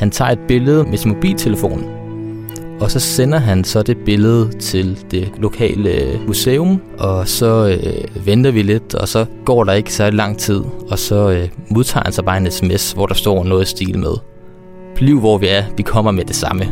[0.00, 1.84] Han tager et billede med sin mobiltelefon,
[2.80, 8.26] og så sender han så det billede til det lokale øh, museum, og så øh,
[8.26, 12.04] venter vi lidt, og så går der ikke så lang tid, og så øh, modtager
[12.04, 14.14] han så bare en sms, hvor der står noget i stil med.
[14.94, 16.64] Bliv hvor vi er, vi kommer med det samme.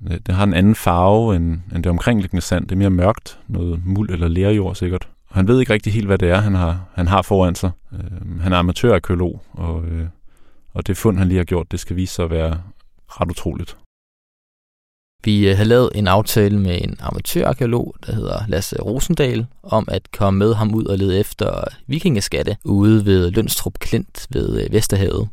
[0.07, 2.63] Øh, det har en anden farve end, end det omkringliggende sand.
[2.63, 5.07] Det er mere mørkt, noget muld eller lerjord sikkert.
[5.29, 7.71] Og han ved ikke rigtig helt, hvad det er, han har, han har foran sig.
[7.93, 10.05] Øh, han er amatørarkeolog, og, øh,
[10.75, 12.61] og det fund, han lige har gjort, det skal vise sig at være
[13.07, 13.77] ret utroligt.
[15.23, 20.11] Vi øh, har lavet en aftale med en amatørarkeolog, der hedder Lasse Rosendal, om at
[20.11, 25.29] komme med ham ud og lede efter vikingeskatte ude ved Lønstrup Klint ved øh, Vesterhavet.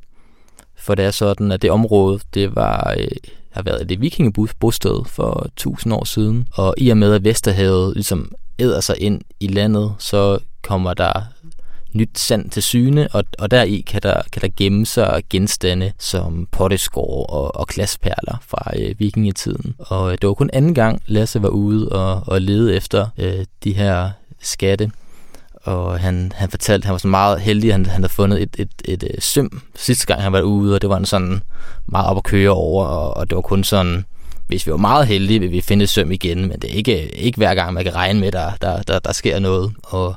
[0.76, 3.08] For det er sådan, at det område, det var, øh,
[3.50, 6.48] har været et vikingebosted for 1000 år siden.
[6.54, 11.22] Og i og med, at Vesterhavet ligesom æder sig ind i landet, så kommer der
[11.94, 16.48] nyt sand til syne, og, og deri kan der, kan der gemme sig genstande som
[16.52, 19.74] potteskår og, og glasperler fra øh, vikingetiden.
[19.78, 23.44] Og øh, det var kun anden gang, Lasse var ude og, og lede efter øh,
[23.64, 24.10] de her
[24.40, 24.90] skatte.
[25.54, 28.42] Og han, han fortalte, at han var så meget heldig, at han, han havde fundet
[28.42, 31.42] et, et, et, et søm sidste gang, han var ude, og det var en sådan
[31.86, 34.04] meget op at køre over, og, og det var kun sådan
[34.52, 37.16] hvis vi var meget heldige, vil vi finde et søm igen, men det er ikke,
[37.16, 39.72] ikke hver gang, man kan regne med, der, der, der, der sker noget.
[39.82, 40.14] Og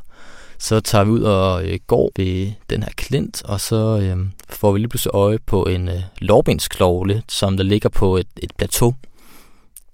[0.60, 4.72] så tager vi ud og øh, går ved den her klint, og så øh, får
[4.72, 8.94] vi lige pludselig øje på en øh, lårbensklogle, som der ligger på et, et plateau,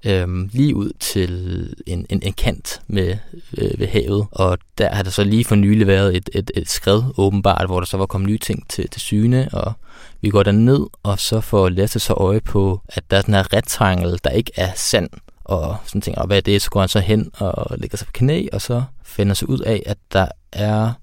[0.06, 3.18] øh, lige ud til en, en, en kant med,
[3.58, 4.28] øh, ved havet.
[4.32, 7.80] Og der har der så lige for nylig været et, et, et skred åbenbart, hvor
[7.80, 9.74] der så var kommet nye ting til, til syne, og
[10.22, 13.34] vi går der ned og så får Lasse så øje på, at der er den
[13.34, 15.10] her rektangel, der ikke er sand,
[15.52, 16.62] og sådan tænker, og hvad er det?
[16.62, 19.60] Så går han så hen og lægger sig på knæ, og så finder sig ud
[19.60, 20.94] af, at der er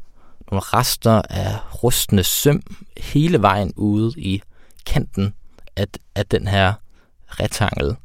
[0.51, 2.63] nogle rester af rustne søm
[2.97, 4.43] hele vejen ude i
[4.87, 5.35] kanten
[5.77, 6.73] af, af den her
[7.27, 7.97] rektangel,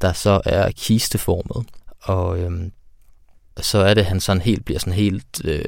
[0.00, 1.66] der så er kisteformet.
[2.02, 2.72] Og øhm,
[3.60, 5.64] så er det, at han sådan helt bliver sådan helt øh,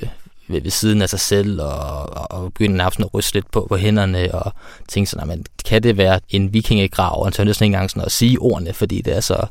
[0.48, 3.66] ved, ved siden af sig selv, og, og, og begynder nærmest at ryste lidt på,
[3.68, 4.52] på hænderne, og
[4.88, 7.18] tænke sådan, men kan det være en vikingegrav?
[7.18, 9.46] Og han tør næsten ikke engang sådan at sige ordene, fordi det er så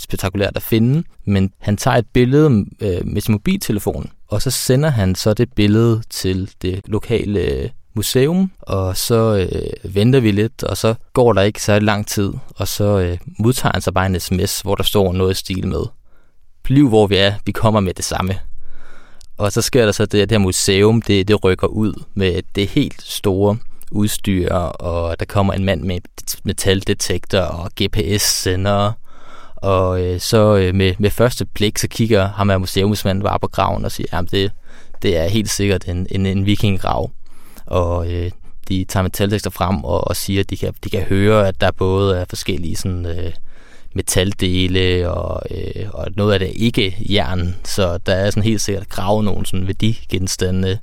[0.00, 1.04] spektakulært at finde.
[1.24, 5.52] Men han tager et billede øh, med sin mobiltelefon, og så sender han så det
[5.52, 11.32] billede til det lokale øh, museum, og så øh, venter vi lidt, og så går
[11.32, 14.74] der ikke så lang tid, og så øh, modtager han så bare en sms, hvor
[14.74, 15.82] der står noget i stil med.
[16.62, 18.38] Bliv hvor vi er, vi kommer med det samme.
[19.38, 22.42] Og så sker der så det, at det her museum, det, det rykker ud med
[22.54, 23.56] det helt store
[23.90, 26.00] udstyr, og der kommer en mand med
[26.44, 28.92] metaldetektor og GPS-sender,
[29.62, 33.48] og øh, så øh, med, med første blik, så kigger ham her museumsmanden bare på
[33.48, 34.52] graven og siger, jamen det,
[35.02, 37.10] det er helt sikkert en, en, en vikinggrav.
[37.66, 38.30] Og øh,
[38.68, 41.70] de tager metaltekster frem og, og siger, at de kan, de kan høre, at der
[41.70, 43.32] både er forskellige sådan, øh,
[43.94, 48.60] metaldele, og, øh, og noget af det er ikke jern, så der er sådan helt
[48.60, 50.78] sikkert gravet nogle sådan værdigenstande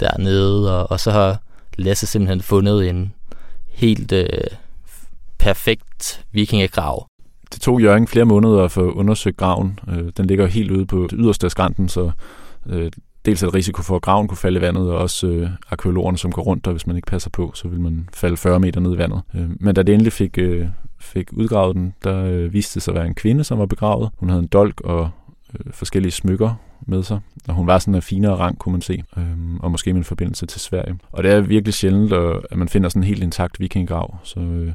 [0.00, 1.40] dernede, og, og så har
[1.78, 3.12] Lasse simpelthen fundet en
[3.68, 4.28] helt øh,
[5.38, 7.06] perfekt vikingegrav.
[7.52, 9.78] Det tog Jørgen flere måneder at få undersøgt graven.
[9.88, 12.10] Øh, den ligger helt ude på det yderste af skrænten, så
[12.68, 12.90] øh,
[13.26, 16.18] dels er der risiko for, at graven kunne falde i vandet, og også øh, arkeologerne,
[16.18, 18.80] som går rundt der, hvis man ikke passer på, så vil man falde 40 meter
[18.80, 19.22] ned i vandet.
[19.34, 20.66] Øh, men da det endelig fik, øh,
[20.98, 24.10] fik udgravet den, der øh, viste det sig at være en kvinde, som var begravet.
[24.16, 25.10] Hun havde en dolk og
[25.54, 26.54] øh, forskellige smykker
[26.86, 29.92] med sig, og hun var sådan en finere rang, kunne man se, øh, og måske
[29.92, 30.98] med en forbindelse til Sverige.
[31.12, 32.12] Og det er virkelig sjældent,
[32.50, 34.40] at man finder sådan en helt intakt vikinggrav, så...
[34.40, 34.72] Øh,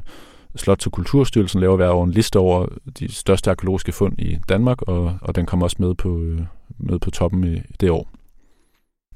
[0.56, 2.66] Slot til Kulturstyrelsen laver hver år en liste over
[2.98, 6.40] de største arkeologiske fund i Danmark, og, og den kommer også med på, øh,
[6.78, 8.08] med på toppen i det år.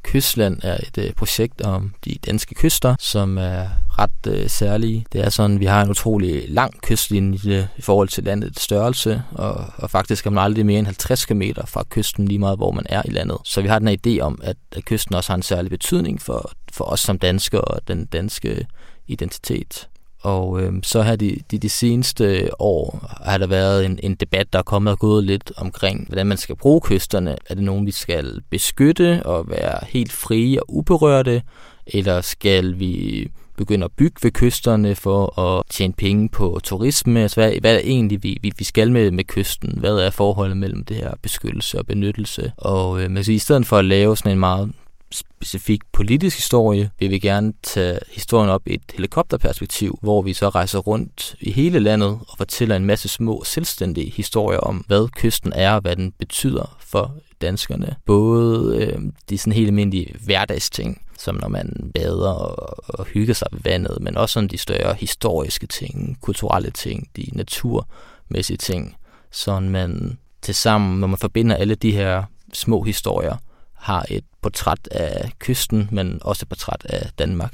[0.06, 3.69] Kystland er et øh, projekt om de danske kyster, som er
[3.99, 5.06] ret øh, særlige.
[5.12, 9.23] Det er sådan, vi har en utrolig lang kystlinje øh, i forhold til landets størrelse,
[9.33, 12.71] og, og faktisk er man aldrig mere end 50 km fra kysten lige meget, hvor
[12.71, 13.38] man er i landet.
[13.44, 16.23] Så vi har den her idé om, at, at kysten også har en særlig betydning
[16.23, 18.67] for, for os som danskere og den danske
[19.06, 19.88] identitet.
[20.26, 24.52] Og øh, så har de, de de seneste år har der været en, en debat,
[24.52, 27.37] der er kommet og gået lidt omkring, hvordan man skal bruge kysterne.
[27.50, 31.43] Er det nogen, vi skal beskytte og være helt frie og uberørte,
[31.87, 37.20] eller skal vi begynde at bygge ved kysterne for at tjene penge på turisme?
[37.20, 39.78] Altså, hvad, hvad er det egentlig, vi, vi, vi skal med, med kysten?
[39.78, 42.52] Hvad er forholdet mellem det her beskyttelse og benyttelse?
[42.56, 44.73] Og øh, man i stedet for at lave sådan en meget
[45.11, 50.49] specifik politisk historie, vil vi gerne tage historien op i et helikopterperspektiv, hvor vi så
[50.49, 55.53] rejser rundt i hele landet og fortæller en masse små selvstændige historier om, hvad kysten
[55.53, 57.97] er og hvad den betyder for danskerne.
[58.06, 58.99] Både øh,
[59.31, 63.99] de sådan helt almindelige hverdagsting, som når man bader og, og hygger sig ved vandet,
[64.00, 68.97] men også sådan de større historiske ting, kulturelle ting, de naturmæssige ting,
[69.31, 73.37] så man til sammen, når man forbinder alle de her små historier,
[73.76, 77.52] har et portræt af kysten, men også et portræt af Danmark.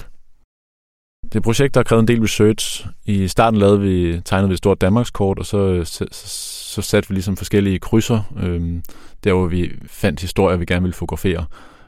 [1.25, 2.87] Det er et projekt, der har krævet en del research.
[3.05, 7.15] I starten lavede vi, tegnede vi et stort Danmarkskort, og så, så, så satte vi
[7.15, 8.81] ligesom forskellige krydser, øh,
[9.25, 11.45] der hvor vi fandt historier, vi gerne ville fotografere.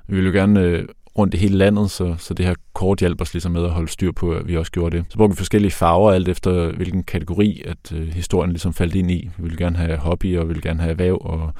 [0.08, 0.88] Vi ville jo gerne øh,
[1.18, 3.88] rundt i hele landet, så, så det her kort hjælper os ligesom med at holde
[3.88, 5.04] styr på, at vi også gjorde det.
[5.08, 9.10] Så brugte vi forskellige farver, alt efter hvilken kategori, at øh, historien ligesom faldt ind
[9.10, 9.30] i.
[9.36, 11.52] Vi ville gerne have hobby, og vi ville gerne have erhverv, og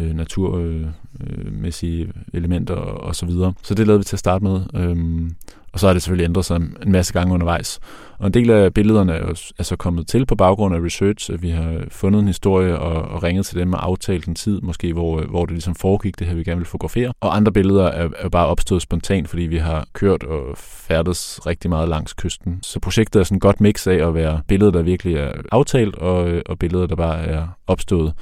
[0.00, 3.52] øh, naturmæssige øh, øh elementer og, og så videre.
[3.62, 4.60] Så det lavede vi til at starte med.
[4.74, 5.34] Øhm,
[5.76, 7.80] og så har det selvfølgelig ændret sig en masse gange undervejs.
[8.18, 11.32] Og en del af billederne er, jo, er så kommet til på baggrund af research,
[11.32, 14.60] at vi har fundet en historie og, og ringet til dem og aftalt en tid,
[14.60, 17.12] måske hvor, øh, hvor det ligesom foregik, det her vi gerne vil fotografere.
[17.20, 21.70] Og andre billeder er, er bare opstået spontant, fordi vi har kørt og færdes rigtig
[21.70, 22.58] meget langs kysten.
[22.62, 25.96] Så projektet er sådan et godt mix af at være billeder, der virkelig er aftalt,
[25.96, 28.12] og, øh, og billeder, der bare er opstået.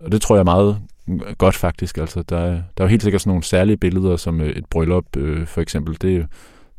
[0.00, 0.78] Og det tror jeg meget
[1.38, 1.98] godt faktisk.
[1.98, 5.16] Altså, der, der er jo helt sikkert sådan nogle særlige billeder, som øh, et bryllup
[5.16, 5.96] øh, for eksempel.
[6.02, 6.26] Det,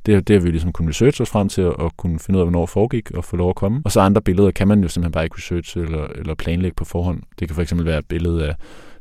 [0.06, 2.42] det, det har vi ligesom kunnet researche os frem til at, at kunne finde ud
[2.42, 3.82] af, hvornår foregik og få lov at komme.
[3.86, 6.86] Og så andre billeder kan man jo simpelthen bare ikke researche eller, eller planlægge på
[6.86, 7.22] forhånd.
[7.40, 8.56] Det kan for eksempel være et billede af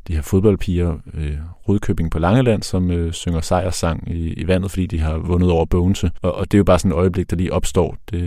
[0.08, 1.37] de her fodboldpiger, øh,
[1.69, 5.64] Rudkøbing på Langeland, som øh, synger sejrssang i, i vandet, fordi de har vundet over
[5.64, 6.11] Bogense.
[6.22, 7.96] Og, og det er jo bare sådan et øjeblik, der lige opstår.
[8.11, 8.20] Det,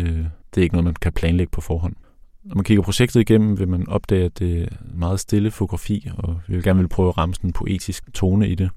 [0.56, 1.96] det er ikke noget, man kan planlægge på forhånd.
[2.46, 6.40] Når man kigger projektet igennem, vil man opdage, at det er meget stille fotografi, og
[6.48, 8.70] vi vil gerne vil prøve at ramme sådan en poetisk tone i det.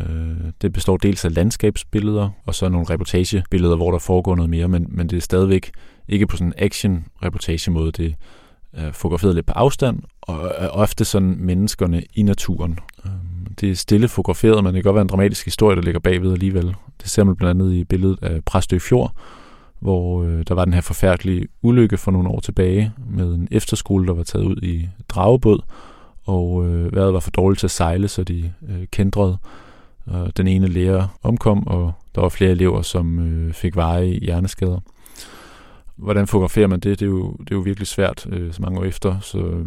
[0.00, 4.68] Øh, det består dels af landskabsbilleder, og så nogle reportagebilleder, hvor der foregår noget mere,
[4.68, 5.70] men, men det er stadigvæk
[6.08, 7.92] ikke på sådan en action-reportagemåde.
[7.92, 8.14] Det
[8.72, 12.78] er fotograferet lidt på afstand, og er ofte sådan menneskerne i naturen.
[13.04, 13.10] Øh,
[13.60, 16.32] det er stille fotograferet, men det kan godt være en dramatisk historie, der ligger bagved
[16.32, 16.74] alligevel.
[17.02, 19.12] Det ser man blandt andet i billedet af Præstø Fjord,
[19.84, 24.06] hvor øh, der var den her forfærdelige ulykke for nogle år tilbage med en efterskole,
[24.06, 25.60] der var taget ud i dragebåd,
[26.24, 29.36] og øh, vejret var for dårligt til at sejle, så de øh, kendrede.
[30.08, 34.80] Øh, den ene lærer omkom, og der var flere elever, som øh, fik veje hjerneskader.
[35.96, 37.00] Hvordan fotograferer man det?
[37.00, 39.66] Det er jo, det er jo virkelig svært øh, så mange år efter, så øh,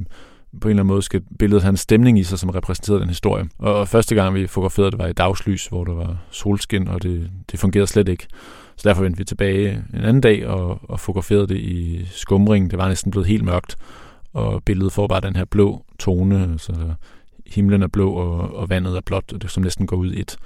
[0.61, 3.09] på en eller anden måde skal billedet have en stemning i sig, som repræsenterede den
[3.09, 3.49] historie.
[3.57, 7.29] Og første gang vi fotograferede det var i dagslys, hvor der var solskin, og det,
[7.51, 8.27] det fungerede slet ikke.
[8.77, 12.71] Så derfor vendte vi tilbage en anden dag og, og fotograferede det i skumring.
[12.71, 13.77] Det var næsten blevet helt mørkt,
[14.33, 16.93] og billedet får bare den her blå tone, så
[17.45, 20.19] himlen er blå, og, og vandet er blåt, og det som næsten går ud i
[20.19, 20.37] et.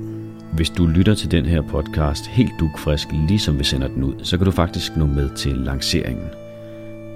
[0.53, 4.37] Hvis du lytter til den her podcast helt dugfrisk, ligesom vi sender den ud, så
[4.37, 6.27] kan du faktisk nå med til lanceringen.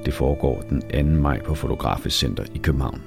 [0.06, 0.88] Det foregår den 2.
[1.22, 3.02] maj på Fotografisk Center i København.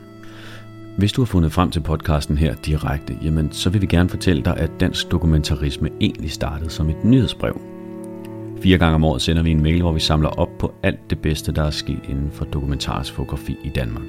[0.98, 4.42] Hvis du har fundet frem til podcasten her direkte, jamen så vil vi gerne fortælle
[4.42, 7.69] dig, at dansk dokumentarisme egentlig startede som et nyhedsbrev.
[8.62, 11.18] Fire gange om året sender vi en mail, hvor vi samler op på alt det
[11.18, 14.04] bedste, der er sket inden for dokumentarisk fotografi i Danmark.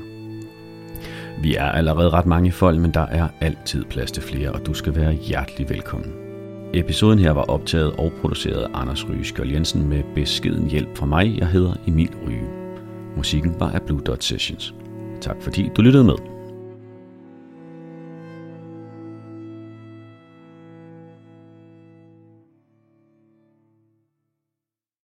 [1.42, 4.74] Vi er allerede ret mange folk, men der er altid plads til flere, og du
[4.74, 6.14] skal være hjertelig velkommen.
[6.74, 11.06] Episoden her var optaget og produceret af Anders Ryge Skjold Jensen med beskeden hjælp fra
[11.06, 11.38] mig.
[11.38, 12.48] Jeg hedder Emil Ryge.
[13.18, 14.74] Musikken var af Blue Dot Sessions.
[15.22, 16.41] Tak fordi du lyttede med.